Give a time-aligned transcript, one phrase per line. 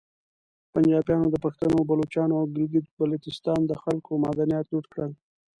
[0.73, 5.11] پنجابیانو د پختنو، بلوچانو او ګلګیت بلتیستان د خلکو معدنیات لوټ کړل